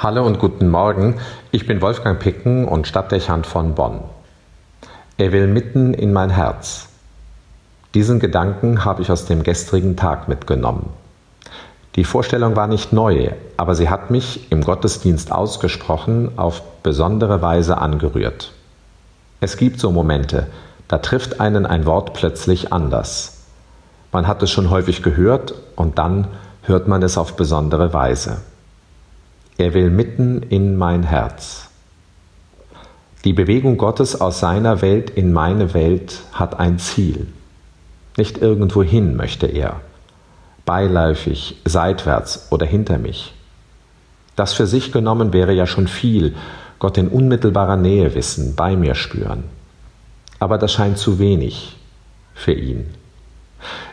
[0.00, 1.16] Hallo und guten Morgen.
[1.50, 3.98] Ich bin Wolfgang Picken und Stadtdechant von Bonn.
[5.16, 6.88] Er will mitten in mein Herz.
[7.94, 10.90] Diesen Gedanken habe ich aus dem gestrigen Tag mitgenommen.
[11.96, 17.78] Die Vorstellung war nicht neu, aber sie hat mich im Gottesdienst ausgesprochen auf besondere Weise
[17.78, 18.52] angerührt.
[19.40, 20.46] Es gibt so Momente,
[20.86, 23.46] da trifft einen ein Wort plötzlich anders.
[24.12, 26.28] Man hat es schon häufig gehört und dann
[26.62, 28.36] hört man es auf besondere Weise.
[29.58, 31.68] Er will mitten in mein Herz.
[33.24, 37.26] Die Bewegung Gottes aus seiner Welt in meine Welt hat ein Ziel.
[38.16, 39.80] Nicht irgendwohin möchte er,
[40.64, 43.34] beiläufig, seitwärts oder hinter mich.
[44.36, 46.36] Das für sich genommen wäre ja schon viel,
[46.78, 49.42] Gott in unmittelbarer Nähe wissen, bei mir spüren.
[50.38, 51.76] Aber das scheint zu wenig
[52.32, 52.94] für ihn.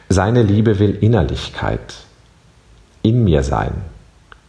[0.10, 1.96] Seine Liebe will Innerlichkeit,
[3.02, 3.74] in mir sein,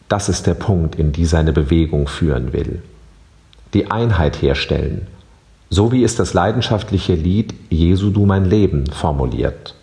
[0.08, 2.82] das ist der Punkt, in die seine Bewegung führen will.
[3.74, 5.06] Die Einheit herstellen,
[5.68, 9.74] so wie es das leidenschaftliche Lied Jesu du mein Leben formuliert.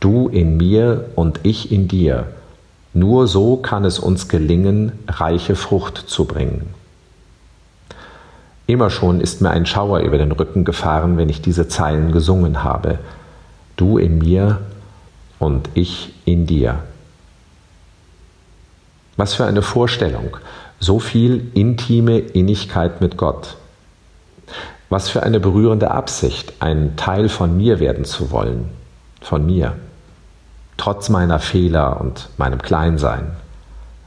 [0.00, 2.26] Du in mir und ich in dir,
[2.92, 6.74] nur so kann es uns gelingen, reiche Frucht zu bringen.
[8.66, 12.64] Immer schon ist mir ein Schauer über den Rücken gefahren, wenn ich diese Zeilen gesungen
[12.64, 12.98] habe.
[13.76, 14.60] Du in mir
[15.38, 16.82] und ich in dir.
[19.20, 20.38] Was für eine Vorstellung,
[20.78, 23.58] so viel intime Innigkeit mit Gott.
[24.88, 28.70] Was für eine berührende Absicht, ein Teil von mir werden zu wollen,
[29.20, 29.74] von mir,
[30.78, 33.32] trotz meiner Fehler und meinem Kleinsein.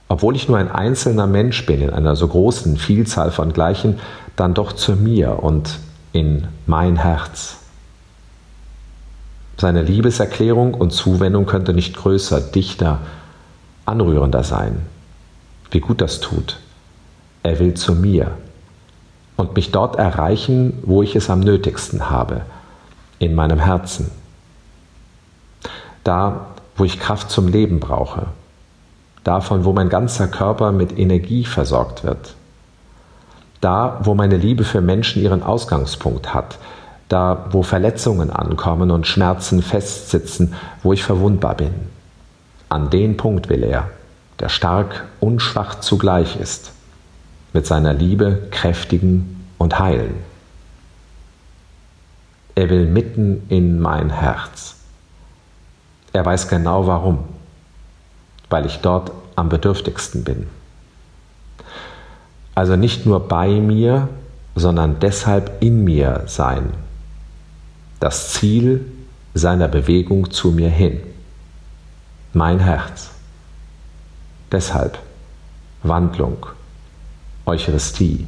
[0.08, 4.00] Obwohl ich nur ein einzelner Mensch bin in einer so großen Vielzahl von Gleichen,
[4.36, 5.78] dann doch zu mir und
[6.11, 7.58] in mein Herz.
[9.58, 13.02] Seine Liebeserklärung und Zuwendung könnte nicht größer, dichter,
[13.86, 14.88] anrührender sein
[15.74, 16.60] wie gut das tut.
[17.42, 18.38] Er will zu mir
[19.36, 22.42] und mich dort erreichen, wo ich es am nötigsten habe,
[23.20, 24.12] in meinem Herzen.
[26.03, 28.28] Da, wo ich Kraft zum Leben brauche,
[29.24, 32.36] davon, wo mein ganzer Körper mit Energie versorgt wird,
[33.62, 36.59] da, wo meine Liebe für Menschen ihren Ausgangspunkt hat,
[37.09, 40.53] da, wo Verletzungen ankommen und Schmerzen festsitzen,
[40.84, 41.74] wo ich verwundbar bin.
[42.70, 43.90] An den Punkt will er
[44.40, 46.72] der stark und schwach zugleich ist,
[47.54, 50.16] mit seiner Liebe kräftigen und heilen.
[52.56, 54.76] Er will mitten in mein Herz.
[56.12, 57.20] Er weiß genau warum,
[58.50, 60.48] weil ich dort am bedürftigsten bin.
[62.56, 64.10] Also nicht nur bei mir,
[64.56, 66.74] sondern deshalb in mir sein.
[68.00, 68.86] Das Ziel
[69.34, 71.00] seiner Bewegung zu mir hin.
[72.34, 73.10] Mein Herz.
[74.53, 75.00] Deshalb
[75.81, 76.46] Wandlung,
[77.47, 78.28] Eucharistie,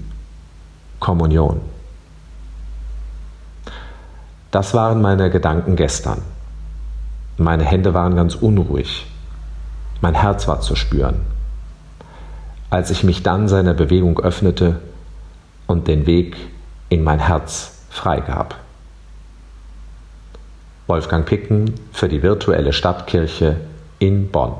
[1.00, 1.62] Kommunion.
[4.50, 6.24] Das waren meine Gedanken gestern.
[7.38, 9.06] Meine Hände waren ganz unruhig.
[10.02, 11.22] Mein Herz war zu spüren.
[12.72, 14.82] Als ich mich dann seiner Bewegung öffnete
[15.68, 16.38] und den Weg
[16.90, 18.56] in mein Herz freigab.
[20.88, 23.58] Wolfgang Picken für die virtuelle Stadtkirche
[24.00, 24.54] in Bonn.